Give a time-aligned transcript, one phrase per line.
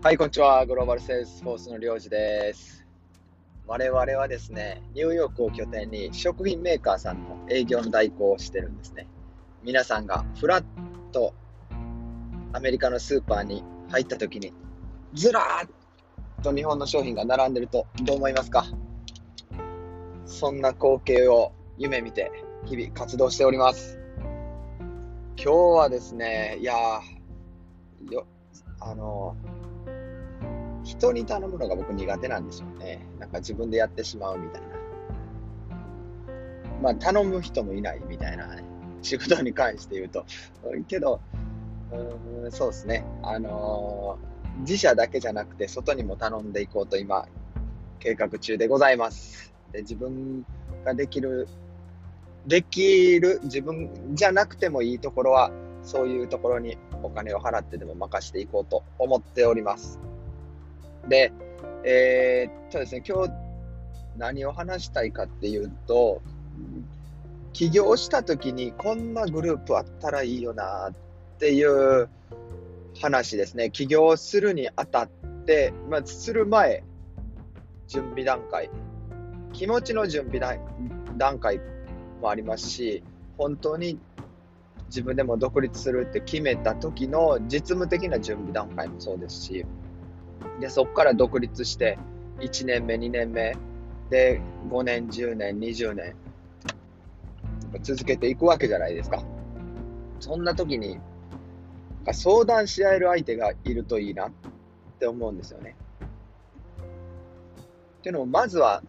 [0.00, 0.64] はい、こんにちは。
[0.64, 2.86] グローバルセールスフォースのりょうじです。
[3.66, 9.08] 我々はですね、ニューヨークを拠点に食品メーカーさんの営業の代行をしてるんですね。
[9.64, 10.64] 皆さんがフラッ
[11.10, 11.34] と
[12.52, 14.52] アメリカのスーパーに入った時に、
[15.14, 15.70] ずらーっ
[16.44, 18.66] と日本の商品が並んでるとどう思いますか？
[20.26, 22.30] そんな光景を夢見て
[22.66, 23.98] 日々活動しております。
[25.36, 28.28] 今日はですね、いやー、よ、
[28.78, 29.36] あの
[30.98, 33.06] 人に頼むのが僕苦手なんですよね。
[33.18, 34.68] なんか自分でやってしまうみたいな。
[36.82, 38.64] まあ頼む人もいないみたいなね。
[39.02, 40.24] 仕事に関して言うと。
[40.88, 41.20] けど、
[41.92, 43.04] うーんそうですね。
[43.22, 44.28] あのー
[44.60, 47.26] 自社だけじゃなくて外にも頼んでいこうと今
[48.00, 49.54] 計画中でございます。
[49.72, 50.44] で自分
[50.84, 51.46] ができる、
[52.46, 55.50] できる自分じゃなくてもいいところは
[55.82, 60.00] そういうところにお金を払ってでも任していこうと思っております。
[61.08, 61.32] で、
[61.84, 63.32] えーっとですね、今日
[64.16, 66.20] 何を話したいかっていうと、
[67.52, 70.94] 起業した時にこんなグループあったらいいよなっ
[71.38, 72.08] ていう
[73.00, 73.70] 話ですね。
[73.70, 75.08] 起業するにあたっ
[75.46, 76.84] て、まあ、する前、
[77.86, 78.70] 準備段階、
[79.52, 80.58] 気持ちの準備段
[81.16, 81.60] 段階
[82.20, 83.02] もありますし、
[83.36, 83.98] 本当に
[84.86, 89.66] 自分でも独立するって決めた時の実務的な準備段階もそうですし、
[90.60, 91.98] で、そこから独立して、
[92.40, 93.56] 1年目、2年目、
[94.10, 96.14] で、5年、10年、20年、
[97.82, 99.22] 続けていくわけじゃないですか。
[100.20, 100.98] そんな時に、
[102.12, 104.30] 相談し合える相手がいるといいなっ
[104.98, 105.76] て思うんですよね。
[107.98, 108.82] っていうのも、まずは、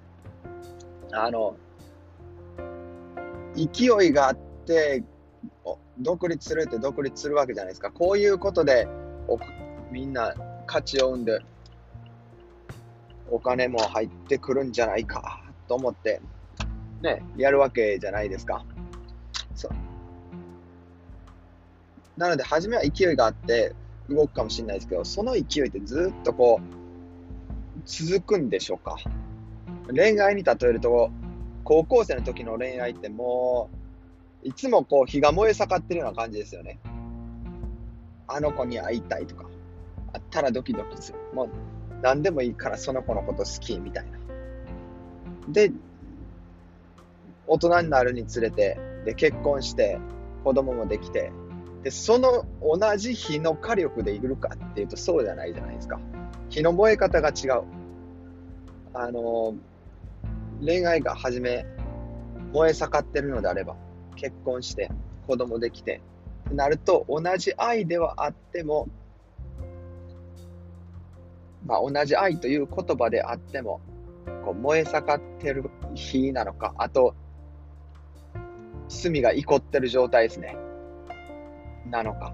[1.12, 1.56] あの、
[3.56, 5.04] 勢いがあって、
[6.00, 7.92] 独立するって独立するわけじゃないですか。
[7.92, 8.88] こういうことで、
[9.92, 10.34] みんな
[10.70, 11.42] 価値を生んで、
[13.32, 16.22] お金も入ってくるんじゃないかと思って、
[17.02, 18.64] ね、やるわけじゃないですか。
[19.56, 19.72] そう。
[22.20, 23.74] なので、初めは勢いがあって
[24.10, 28.96] 動くかもしれないですけど、その勢いってずっとこう、続くんでしょうか。
[29.88, 31.10] 恋愛に例えると、
[31.64, 33.72] 高校生の時の恋愛っても
[34.44, 36.80] う、いつもこう火が燃え盛ってるような感じですよね。
[38.28, 39.50] あの子に会いたいとか、
[40.14, 41.20] あったらドキドキする。
[41.34, 41.50] もう
[42.02, 44.20] 何でもいいからその子のこと好きみたいな。
[45.50, 45.72] で、
[47.48, 50.00] 大人になるにつれて、で、結婚して、
[50.44, 51.32] 子供もできて、
[51.84, 56.00] で、その同じ火の火力でいるかっていうとそうじゃないじゃないですか。
[56.50, 57.64] 火の燃え方が違う。
[58.94, 59.56] あの、
[60.64, 61.66] 恋愛が初め、
[62.54, 63.76] 燃え盛ってるのであれば、
[64.16, 64.92] 結婚して、
[65.28, 66.02] 子供できて、
[66.48, 68.88] ってなると、同じ愛ではあっても、
[71.70, 73.80] まあ、同じ愛という言葉であっても、
[74.44, 77.14] こう燃え盛ってる火なのか、あと、
[79.04, 80.58] 炭がいこってる状態ですね。
[81.92, 82.34] なのか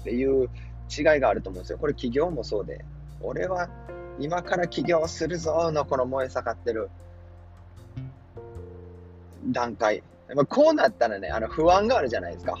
[0.00, 0.50] っていう
[0.90, 1.78] 違いがあると思うんですよ。
[1.78, 2.84] これ企業もそうで、
[3.22, 3.70] 俺は
[4.20, 6.90] 今から起業するぞのこの燃え盛ってる
[9.46, 10.02] 段階。
[10.34, 12.54] ま、こうなったらね、あの不安があるじゃないですか。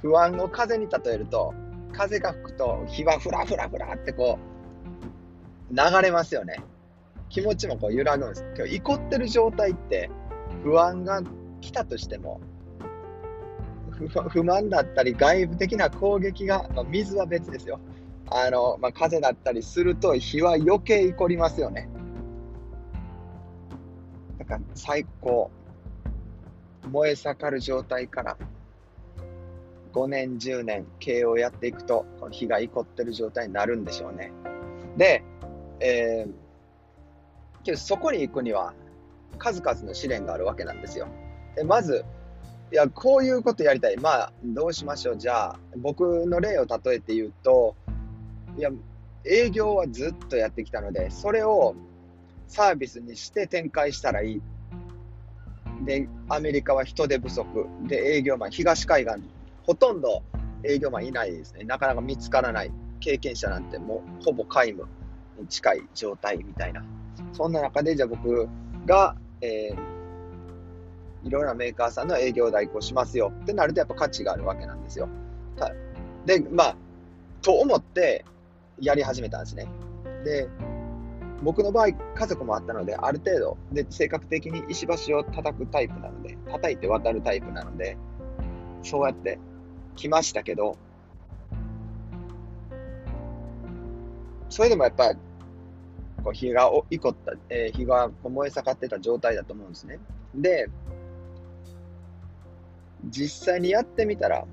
[0.00, 1.52] 不安を風に例えると、
[1.92, 4.57] 風が吹くと火はふらふらふらってこう
[5.70, 6.62] 流れますよね。
[7.28, 8.44] 気持ちもこう揺らぐんです。
[8.56, 10.10] 今日、怒ってる状態って
[10.62, 11.22] 不安が
[11.60, 12.40] 来たとしても、
[13.90, 17.80] 不不満だったり外部的な攻撃が、まあ、水は別ですよ。
[18.30, 21.88] あの、まあ、風だったりすると火は余計怒りますよね。
[24.38, 25.50] だから最高。
[26.90, 28.36] 燃え盛る状態から
[29.92, 34.32] 5年、10年経営をやっていくと、この火が怒ってる状態になるんでしょうね。
[34.98, 35.22] で、
[35.80, 38.74] えー、けどそこに行くには
[39.38, 41.06] 数々の試練があるわけなんですよ。
[41.54, 42.04] でまず、
[42.70, 43.96] いや、こういうことやりたい。
[43.96, 45.16] まあ、どうしましょう。
[45.16, 47.74] じゃあ、僕の例を例えて言うと、
[48.58, 48.70] いや、
[49.24, 51.74] 営業はずっとやってきたので、それを
[52.46, 54.42] サービスにして展開したらいい。
[55.84, 57.66] で、アメリカは人手不足。
[57.86, 59.16] で、営業マン、東海岸、
[59.62, 60.22] ほとんど
[60.62, 61.64] 営業マンいないですね。
[61.64, 62.72] なかなか見つからない。
[63.00, 64.86] 経験者なんてもうほぼ皆無
[65.38, 66.84] に近い状態みたいな。
[67.32, 68.48] そんな中で、じゃあ僕
[68.86, 75.08] が、えー、いろんなメーカーさんの営業代行しますよってなるとやっぱ価値があるわけなんですよ。
[76.26, 76.76] で、まあ、
[77.42, 78.24] と思って
[78.80, 79.66] やり始めたんですね。
[80.24, 80.48] で、
[81.42, 87.96] 僕の場合、家族もあったので、ある程度、で、性格的に石橋を叩くタイプなので、叩いて渡るタイプなので、
[88.82, 89.38] そうやって
[89.96, 90.76] 来ましたけど、
[94.48, 95.18] それでもやっぱり、
[96.24, 99.98] こう火がいこった、えー、火が燃え盛ってた状態だと思うんですね。
[100.34, 100.68] で、
[103.04, 104.44] 実際にやってみたら、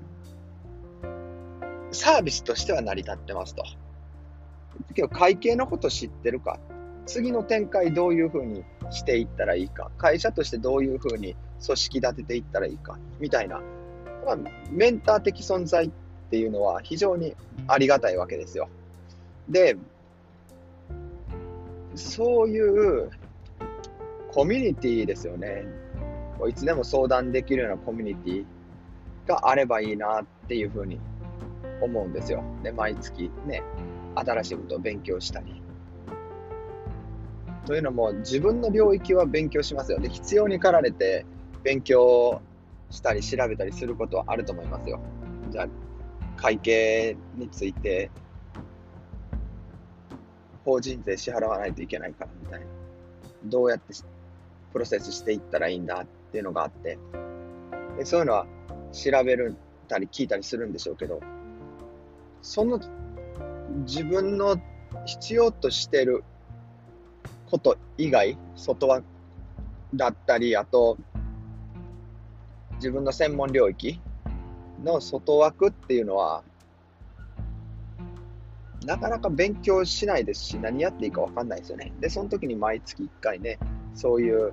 [1.92, 3.64] サービスとしては成り立ってますと。
[4.94, 6.58] けど会計のこと知ってるか
[7.06, 13.60] 次の展開どういうふうにしていったらいいか会社としてどういうふうに組織立てていったらいいかみたいな、
[14.26, 14.38] まあ、
[14.70, 15.90] メンター的存在っ
[16.30, 17.36] ていうのは非常に
[17.68, 18.68] ありがたいわけですよ。
[19.48, 19.76] で、
[21.94, 23.10] そういう
[24.32, 25.64] コミュニティですよね。
[26.48, 28.44] いつでも相談できるようなコミュニティ
[29.26, 31.00] があればいいなっていうふうに
[31.80, 32.42] 思うんですよ。
[32.62, 33.62] で、毎月ね、
[34.14, 35.62] 新しいことを勉強したり。
[37.64, 39.98] というのも、自分の領域は勉強しますよ。
[39.98, 41.24] で、必要に駆られて
[41.62, 42.40] 勉強
[42.90, 45.00] したり調べたりすることはあると思いますよ。
[45.50, 45.68] じゃあ、
[46.36, 48.10] 会計について、
[50.66, 52.66] 法人税支払わないといけないからみたいな。
[53.44, 53.94] どうやって
[54.72, 56.98] プロセスしていったらいいんだっていうのがあって、
[57.96, 58.46] でそういうのは
[58.92, 59.54] 調べる
[59.86, 61.20] たり聞いたりするんでしょうけど、
[62.42, 62.80] その
[63.86, 64.60] 自分の
[65.04, 66.24] 必要としてる
[67.48, 69.02] こと以外、外は
[69.94, 70.98] だったり、あと、
[72.74, 74.00] 自分の専門領域
[74.82, 76.42] の外枠っていうのは、
[78.86, 81.92] なかなか勉強しないですし、何やっていいか分かんないですよね。
[82.00, 83.58] で、その時に毎月1回ね、
[83.94, 84.52] そういう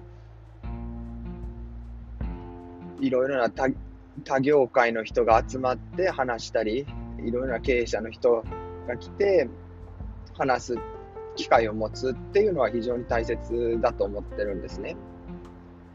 [3.00, 3.70] いろいろな他
[4.24, 6.88] 他業界の人が集まって話したり、
[7.24, 8.44] いろいろな経営者の人
[8.88, 9.48] が来て
[10.36, 10.78] 話す
[11.36, 14.96] 機会を持つっていうのは非常に大切だと思ってるんですね。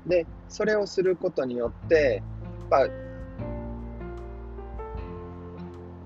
[0.07, 2.23] で、それをすることによって、
[2.71, 2.89] やっぱ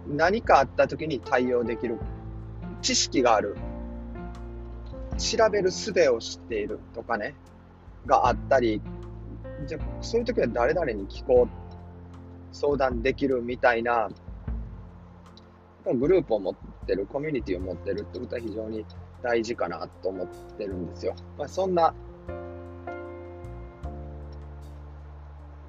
[0.08, 1.98] 何かあった時に対応できる
[2.82, 3.56] 知識がある、
[5.16, 7.34] 調べる術を知っているとかね、
[8.06, 8.82] があったり、
[9.66, 14.10] じゃそういう時は誰々に聞こう、相談できるみたいな、
[15.84, 16.54] グループを持っ
[16.86, 18.84] てる、コミュニティを持ってるってことは非常に
[19.22, 21.14] 大事かなと思ってるんですよ。
[21.38, 21.94] まあ、そんな、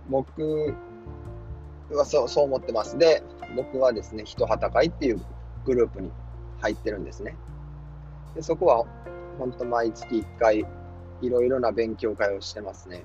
[0.10, 0.76] 僕
[1.92, 2.98] はそうそう思ってます。
[2.98, 3.22] で、
[3.56, 5.22] 僕はですね、人はた会っていう
[5.66, 6.12] グループに
[6.64, 7.36] 入ってるんですね。
[8.36, 8.86] でそこは
[9.38, 10.66] 本当毎月1回
[11.22, 13.04] いろいろな勉強会をしてますね。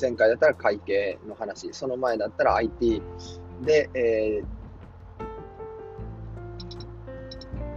[0.00, 3.02] 前回だったら会計の話、その前だったら IT
[3.64, 4.42] で、え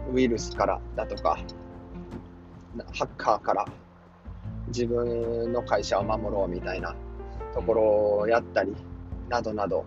[0.09, 1.37] ー、ウイルスからだとか、
[2.93, 3.65] ハッカーから
[4.67, 6.95] 自分の会社を守ろうみたいな
[7.53, 8.75] ところをやったり、
[9.29, 9.85] などなど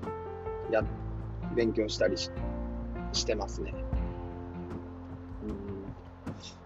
[0.71, 0.85] や
[1.57, 2.31] 勉強したりし
[3.13, 3.75] してますね。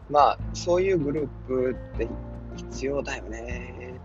[0.08, 2.08] まあ、そういうグループって
[2.56, 3.98] 必要だよね。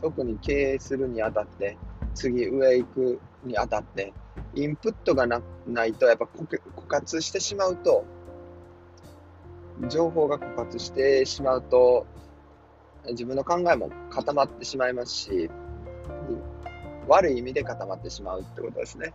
[0.00, 1.76] 特に経営するにあたって、
[2.14, 4.12] 次上へ行くにあたって、
[4.54, 8.04] インプットがなないと、やっぱ枯渇してしまうと、
[9.88, 12.06] 情報が枯渇してしまうと、
[13.10, 15.50] 自分の考えも固まってしまいますし、
[17.06, 19.14] 悪い意味で固まってしまうってことですね。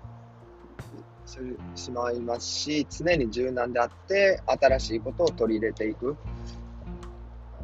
[1.31, 6.17] するしまいますし、常に柔軟であって、新しいことを取り入れていく。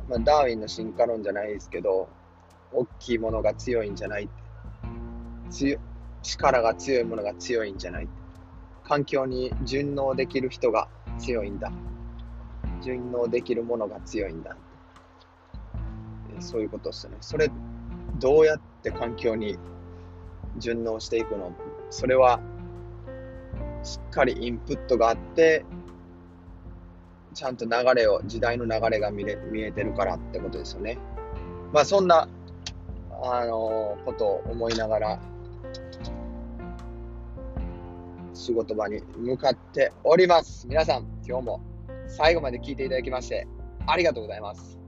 [0.08, 2.08] まあ、ダーウィンの進化論じゃないですけど、
[2.72, 4.30] 大きいものが強いんじゃない。
[5.52, 5.78] 強
[6.24, 8.08] 力が強いものが強いんじゃない。
[8.86, 10.88] 環境に順応できる人が
[11.20, 11.70] 強いんだ。
[12.82, 14.56] 順応できるものが強いんだ。
[16.40, 17.18] そういうことですね。
[17.20, 17.52] それ
[18.20, 19.58] どうやって環境に
[20.58, 21.52] 順応していくの？
[21.90, 22.40] それは
[23.88, 25.66] しっかりインプットがあって
[27.34, 30.98] ちゃんと流れを時代の流れが見れ見えてるからってことですよね
[31.72, 32.28] まあそんな
[33.24, 35.20] あのことを思いながら
[38.38, 40.68] 仕事場に向かっております。
[40.68, 41.62] 皆さん、今日も
[42.08, 43.48] 最後まで聞いていただきまして
[43.86, 44.80] ありがとうございます。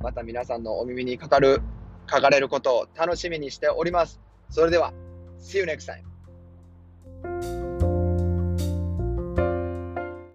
[0.00, 1.60] また皆さんのお耳にかかる、
[2.06, 4.20] かかれることを楽しみにしております。
[4.50, 4.92] それでは、
[5.40, 6.11] See you next time!